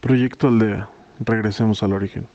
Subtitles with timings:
[0.00, 0.88] Proyecto Aldea.
[1.18, 2.28] Regresemos al origen.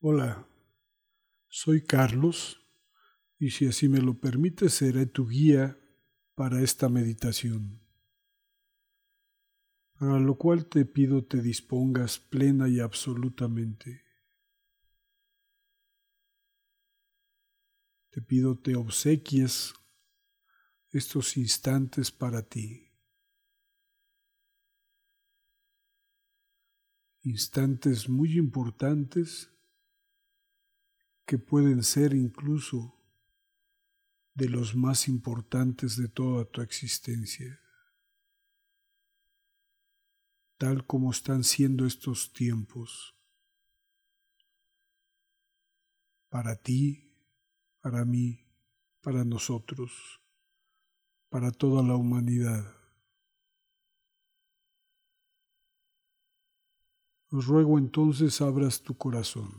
[0.00, 0.46] Hola,
[1.48, 2.60] soy Carlos
[3.38, 5.78] y si así me lo permite seré tu guía
[6.34, 7.80] para esta meditación,
[10.04, 14.04] para lo cual te pido te dispongas plena y absolutamente.
[18.10, 19.72] Te pido te obsequies
[20.90, 22.92] estos instantes para ti.
[27.22, 29.50] Instantes muy importantes
[31.24, 32.94] que pueden ser incluso
[34.34, 37.63] de los más importantes de toda tu existencia,
[40.64, 43.14] tal como están siendo estos tiempos,
[46.30, 47.12] para ti,
[47.82, 48.46] para mí,
[49.02, 50.22] para nosotros,
[51.28, 52.64] para toda la humanidad.
[57.30, 59.52] Os ruego entonces abras tu corazón.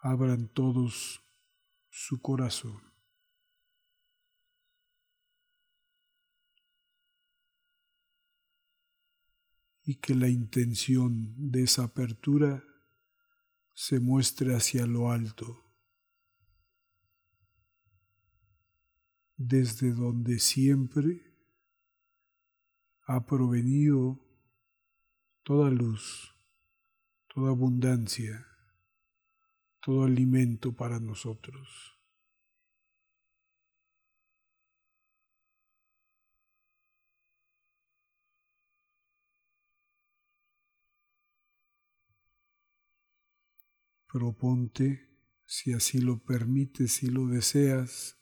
[0.00, 1.22] abran todos
[1.90, 2.91] su corazón.
[9.84, 12.62] Y que la intención de esa apertura
[13.74, 15.64] se muestre hacia lo alto,
[19.36, 21.20] desde donde siempre
[23.06, 24.20] ha provenido
[25.42, 26.32] toda luz,
[27.26, 28.46] toda abundancia
[29.82, 31.91] todo alimento para nosotros.
[44.12, 45.08] Proponte,
[45.46, 48.18] si así lo permites, si lo deseas,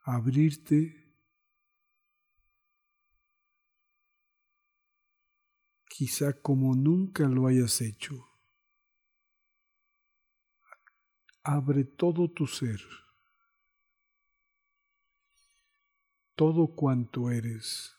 [0.00, 1.14] abrirte
[5.88, 8.26] quizá como nunca lo hayas hecho.
[11.44, 12.80] Abre todo tu ser,
[16.34, 17.95] todo cuanto eres,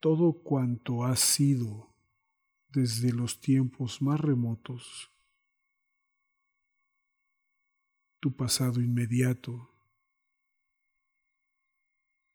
[0.00, 1.94] todo cuanto has sido
[2.68, 5.10] desde los tiempos más remotos,
[8.18, 9.70] tu pasado inmediato,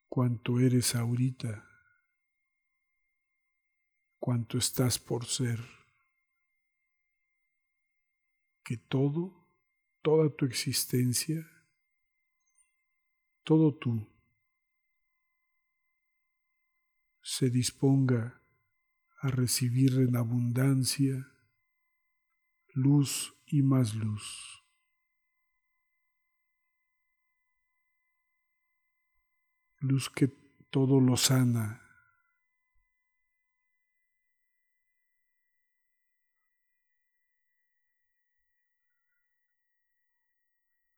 [0.07, 1.65] cuanto eres ahorita
[4.25, 5.59] cuanto estás por ser,
[8.63, 9.45] que todo,
[10.01, 11.47] toda tu existencia,
[13.43, 14.03] todo tú,
[17.37, 18.41] se disponga
[19.19, 21.33] a recibir en abundancia
[22.73, 24.63] luz y más luz.
[29.81, 30.29] Luz que
[30.69, 31.81] todo lo sana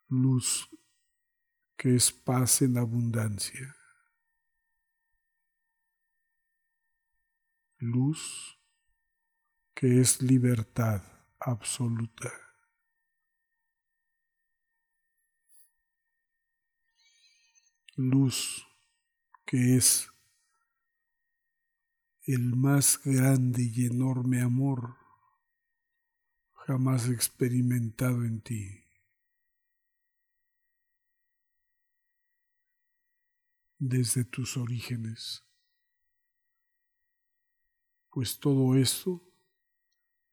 [0.09, 0.69] luz
[1.75, 3.76] que es paz en abundancia.
[7.79, 8.59] Luz
[9.73, 11.03] que es libertad
[11.39, 12.31] absoluta.
[17.95, 18.65] Luz
[19.45, 20.09] que es
[22.25, 24.97] el más grande y enorme amor
[26.53, 28.87] jamás experimentado en ti.
[33.79, 35.46] desde tus orígenes.
[38.17, 39.21] Pues todo esto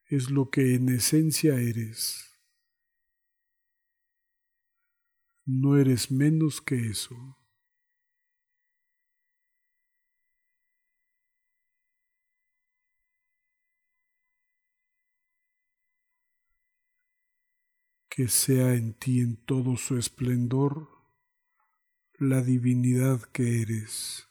[0.07, 2.25] es lo que en esencia eres.
[5.45, 7.15] No eres menos que eso.
[18.09, 20.89] Que sea en ti en todo su esplendor
[22.19, 24.27] la divinidad que eres.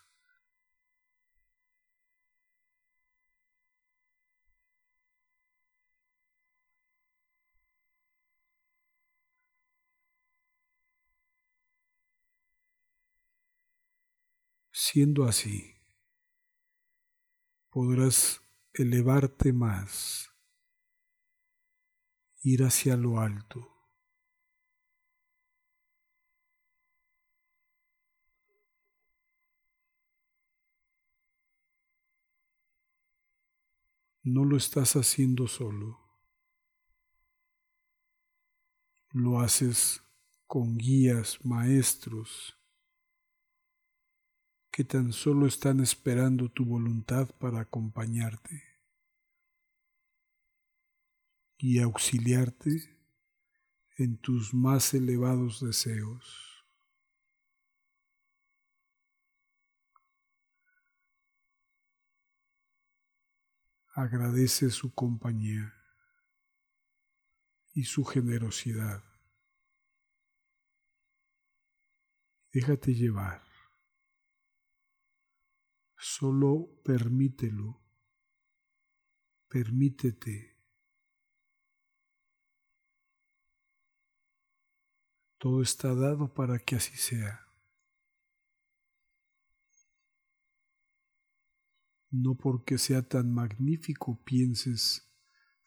[14.85, 15.77] Siendo así,
[17.69, 18.41] podrás
[18.73, 20.29] elevarte más
[22.41, 23.65] ir hacia lo alto.
[34.21, 35.97] No lo estás haciendo solo.
[39.13, 40.03] Lo haces
[40.45, 42.57] con guías, maestros,
[44.73, 48.63] que tan solo están esperando tu voluntad para acompañarte
[51.59, 52.97] y auxiliarte
[53.99, 56.65] en tus más elevados deseos.
[63.93, 65.71] Agradece su compañía
[67.75, 69.03] y su generosidad.
[72.51, 73.52] Déjate llevar.
[76.05, 77.79] Solo permítelo.
[79.47, 80.57] Permítete.
[85.37, 87.47] Todo está dado para que así sea.
[92.11, 95.09] No porque sea tan magnífico pienses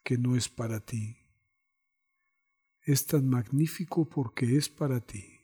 [0.05, 1.17] que no es para ti.
[2.83, 5.36] Es tan magnífico porque es para ti.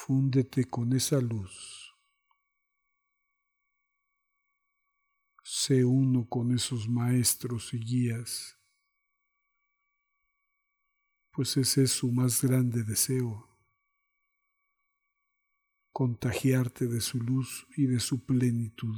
[0.00, 1.94] Fúndete con esa luz.
[5.42, 8.58] Sé uno con esos maestros y guías
[11.38, 13.48] pues ese es su más grande deseo,
[15.92, 18.96] contagiarte de su luz y de su plenitud.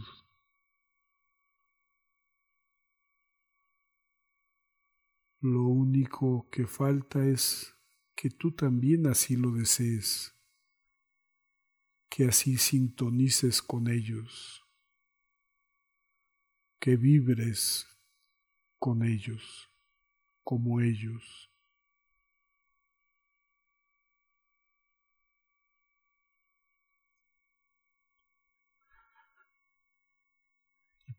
[5.42, 7.74] Lo único que falta es
[8.14, 10.39] que tú también así lo desees,
[12.10, 14.66] que así sintonices con ellos,
[16.80, 17.86] que vibres
[18.78, 19.70] con ellos,
[20.44, 21.50] como ellos.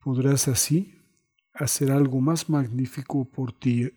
[0.01, 0.99] podrás así
[1.53, 3.91] hacer algo más magnífico por ti,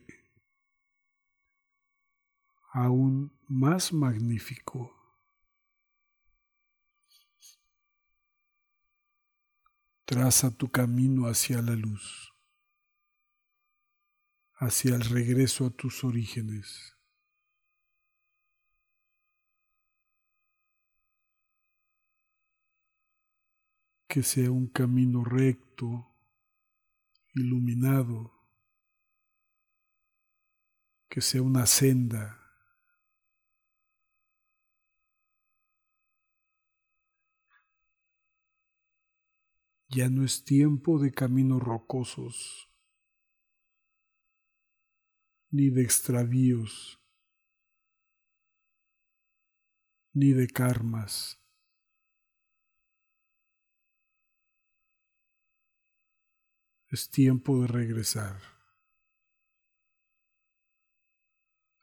[2.72, 4.93] aún más magnífico.
[10.04, 12.34] Traza tu camino hacia la luz,
[14.54, 16.94] hacia el regreso a tus orígenes.
[24.14, 26.14] que sea un camino recto,
[27.34, 28.32] iluminado,
[31.08, 32.43] que sea una senda.
[39.94, 42.68] Ya no es tiempo de caminos rocosos,
[45.52, 47.00] ni de extravíos,
[50.12, 51.40] ni de karmas.
[56.88, 58.40] Es tiempo de regresar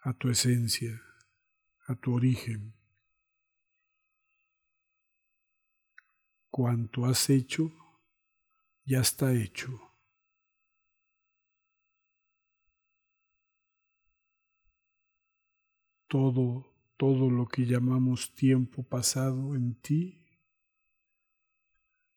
[0.02, 1.02] a tu esencia,
[1.88, 2.74] a tu origen.
[6.50, 7.81] Cuanto has hecho,
[8.86, 9.80] ya está hecho.
[16.07, 20.26] Todo, todo lo que llamamos tiempo pasado en ti,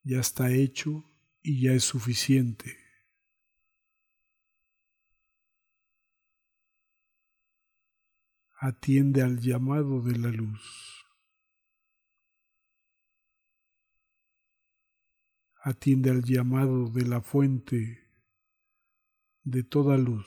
[0.03, 1.05] ya está hecho
[1.43, 2.85] y ya es suficiente.
[8.67, 11.04] atiende al llamado de la luz.
[15.67, 18.07] Atiende al llamado de la fuente
[19.45, 20.27] de toda luz.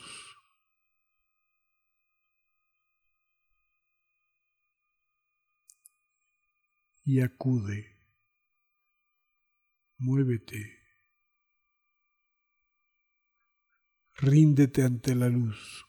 [7.05, 7.95] Y acude,
[9.99, 10.79] muévete,
[14.15, 15.85] ríndete ante la luz.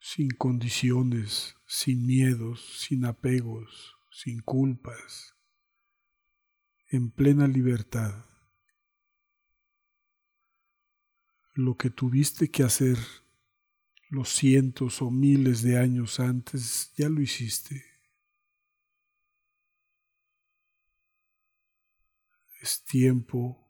[0.00, 5.34] sin condiciones, sin miedos, sin apegos, sin culpas,
[6.88, 8.26] en plena libertad.
[11.54, 12.98] Lo que tuviste que hacer
[14.08, 17.84] los cientos o miles de años antes, ya lo hiciste.
[22.60, 23.66] Es tiempo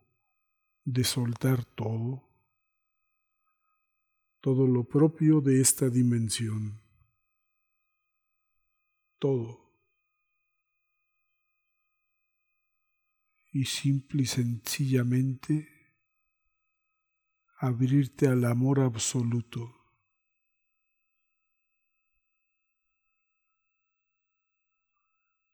[0.85, 2.31] de soltar todo
[4.41, 6.81] todo lo propio de esta dimensión.
[9.19, 9.60] Todo.
[13.53, 15.69] Y simple y sencillamente
[17.59, 19.77] abrirte al amor absoluto.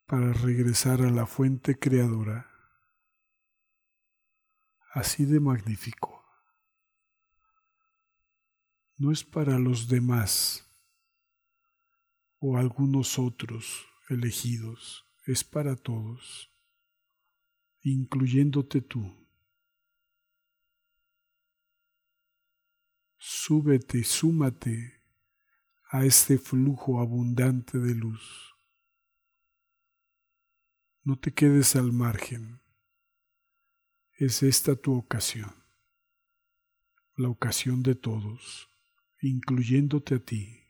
[0.06, 2.48] para regresar a la fuente creadora,
[4.92, 6.24] así de magnífico.
[8.96, 10.72] No es para los demás
[12.38, 16.55] o algunos otros elegidos, es para todos,
[17.90, 19.14] incluyéndote tú.
[23.16, 25.04] Súbete, súmate
[25.90, 28.56] a este flujo abundante de luz.
[31.04, 32.60] No te quedes al margen.
[34.18, 35.54] Es esta tu ocasión,
[37.14, 38.68] la ocasión de todos,
[39.20, 40.60] incluyéndote a ti.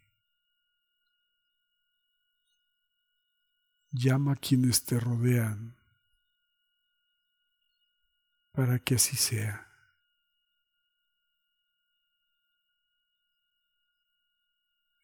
[3.90, 5.75] Llama a quienes te rodean
[8.56, 9.70] para que así sea.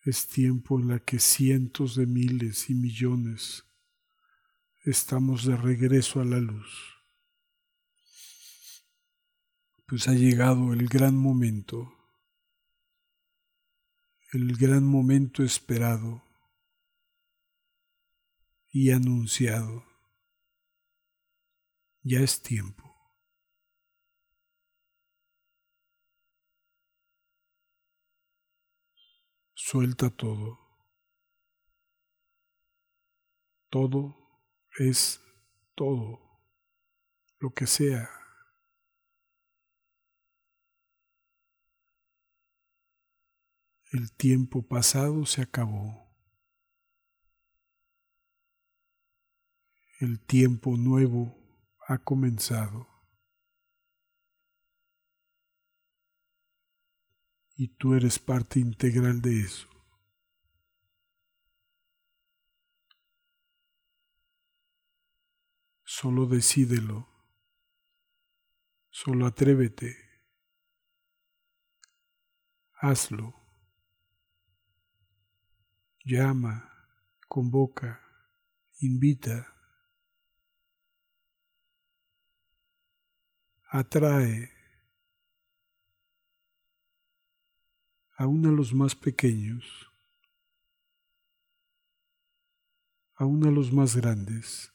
[0.05, 3.65] Es tiempo en la que cientos de miles y millones
[4.85, 6.97] estamos de regreso a la luz.
[9.87, 11.93] Pues ha llegado el gran momento,
[14.33, 16.25] el gran momento esperado
[18.71, 19.85] y anunciado.
[22.03, 22.92] Ya es tiempo.
[29.73, 30.59] Suelta todo.
[33.71, 34.15] Todo
[34.79, 35.19] es
[35.75, 36.21] todo,
[37.39, 38.07] lo que sea.
[43.93, 46.07] El tiempo pasado se acabó.
[50.01, 51.35] El tiempo nuevo
[51.89, 52.92] ha comenzado.
[57.63, 59.69] Y tú eres parte integral de eso.
[65.85, 67.07] Solo decídelo.
[68.91, 69.97] Solo atrévete.
[72.81, 73.33] Hazlo.
[76.05, 76.69] Llama,
[77.29, 78.01] convoca,
[78.81, 79.55] invita.
[83.69, 84.52] Atrae.
[88.23, 89.65] Aún a los más pequeños,
[93.17, 94.73] aún a los más grandes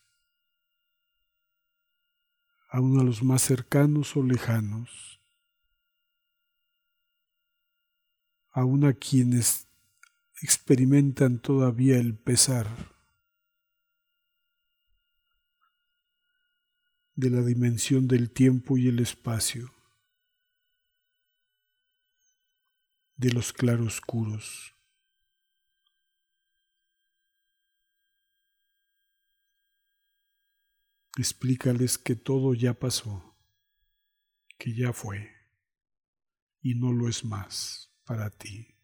[2.70, 5.20] aún a los más cercanos o lejanos,
[8.52, 9.68] aún a quienes
[10.42, 12.68] experimentan todavía el pesar
[17.16, 19.72] de la dimensión del tiempo y el espacio,
[23.18, 24.76] de los claroscuros.
[31.18, 33.36] Explícales que todo ya pasó,
[34.60, 35.32] que ya fue
[36.62, 38.76] y no lo es más para ti.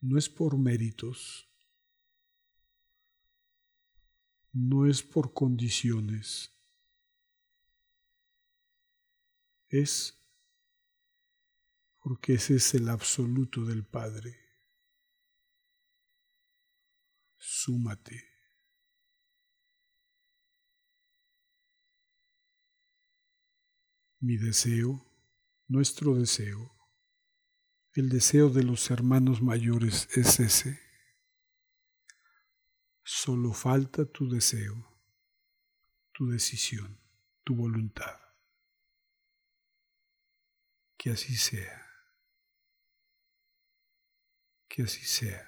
[0.00, 1.49] No es por méritos,
[4.52, 6.52] no es por condiciones,
[9.68, 10.16] es
[12.00, 14.36] porque ese es el absoluto del Padre.
[17.36, 18.24] Súmate.
[24.18, 25.06] Mi deseo,
[25.68, 26.76] nuestro deseo,
[27.94, 30.89] el deseo de los hermanos mayores es ese.
[33.12, 34.86] Solo falta tu deseo,
[36.12, 36.96] tu decisión,
[37.42, 38.20] tu voluntad.
[40.96, 41.80] Que así sea
[44.68, 45.44] que así sea.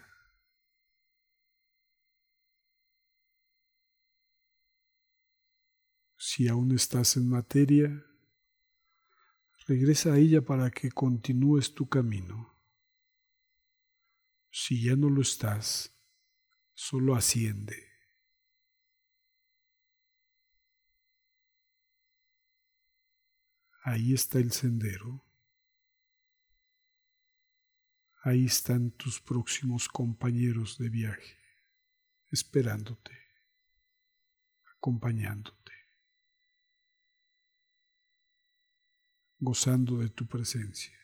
[6.19, 8.04] Si aún estás en materia,
[9.69, 12.59] regresa a ella para que continúes tu camino.
[14.50, 15.92] Si ya no lo estás,
[16.75, 17.93] solo asciende.
[23.85, 25.25] Ahí está el sendero.
[28.25, 31.37] Ahí están tus próximos compañeros de viaje,
[32.31, 33.19] esperándote,
[34.76, 35.73] acompañándote,
[39.41, 41.01] gozando de tu presencia.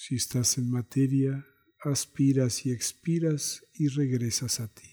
[0.00, 1.44] Si estás en materia,
[1.80, 4.88] aspiras y expiras y regresas a ti.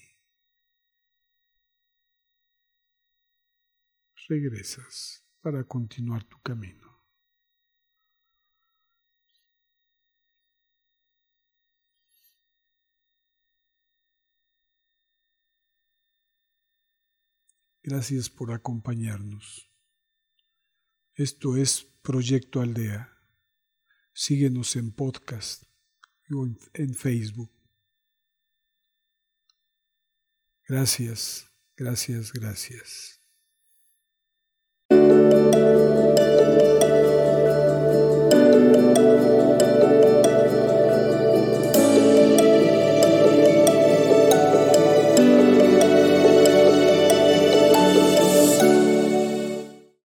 [4.28, 7.06] Regresas para continuar tu camino.
[17.80, 19.70] Gracias por acompañarnos.
[21.14, 23.15] Esto es Proyecto Aldea
[24.16, 25.64] síguenos en podcast
[26.34, 27.50] o en, en Facebook.
[30.66, 31.46] Gracias,
[31.76, 33.20] gracias, gracias.